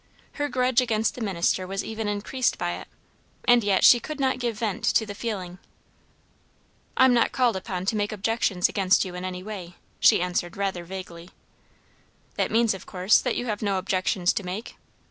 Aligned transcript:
Her 0.41 0.49
grudge 0.49 0.81
against 0.81 1.13
the 1.13 1.21
minister 1.21 1.67
was 1.67 1.83
even 1.83 2.07
increased 2.07 2.57
by 2.57 2.71
it, 2.71 2.87
and 3.47 3.63
yet 3.63 3.83
she 3.83 3.99
could 3.99 4.19
not 4.19 4.39
give 4.39 4.57
vent 4.57 4.83
to 4.85 5.05
the 5.05 5.13
feeling. 5.13 5.59
"I'm 6.97 7.13
not 7.13 7.31
called 7.31 7.55
upon 7.55 7.85
to 7.85 7.95
make 7.95 8.11
objections 8.11 8.67
against 8.67 9.05
you 9.05 9.13
in 9.13 9.23
any 9.23 9.43
way," 9.43 9.75
she 9.99 10.19
answered 10.19 10.57
rather 10.57 10.85
vaguely. 10.85 11.29
"That 12.33 12.49
means, 12.49 12.73
of 12.73 12.87
course, 12.87 13.21
that 13.21 13.35
you 13.35 13.45
have 13.45 13.61
no 13.61 13.77
objections 13.77 14.33
to 14.33 14.43
make?" 14.43 14.75